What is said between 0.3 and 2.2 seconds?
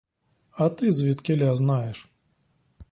А ти звідкіля знаєш?